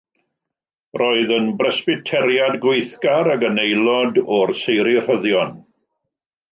Roedd 1.01 1.33
yn 1.35 1.51
Bresbyteriad 1.59 2.57
gweithgar 2.65 3.31
ac 3.37 3.47
yn 3.51 3.63
aelod 3.67 4.19
o'r 4.39 4.59
Seiri 4.65 4.99
Rhyddion. 5.05 5.59